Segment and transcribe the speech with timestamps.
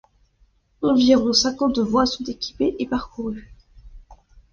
[0.81, 3.53] Environ cinquante voies sont équipées et parcourues.